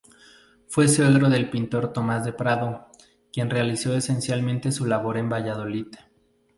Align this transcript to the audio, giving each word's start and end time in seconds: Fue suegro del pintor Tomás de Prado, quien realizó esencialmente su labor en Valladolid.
Fue 0.65 0.87
suegro 0.87 1.29
del 1.29 1.51
pintor 1.51 1.93
Tomás 1.93 2.25
de 2.25 2.33
Prado, 2.33 2.87
quien 3.31 3.51
realizó 3.51 3.93
esencialmente 3.95 4.71
su 4.71 4.87
labor 4.87 5.15
en 5.19 5.29
Valladolid. 5.29 5.89